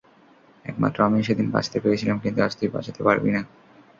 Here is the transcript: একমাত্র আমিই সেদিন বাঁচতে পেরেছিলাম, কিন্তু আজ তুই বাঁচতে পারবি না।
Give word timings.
একমাত্র 0.65 0.99
আমিই 1.03 1.27
সেদিন 1.27 1.47
বাঁচতে 1.51 1.77
পেরেছিলাম, 1.79 2.17
কিন্তু 2.19 2.39
আজ 2.41 2.53
তুই 2.59 2.69
বাঁচতে 2.75 3.01
পারবি 3.07 3.29
না। 3.35 3.41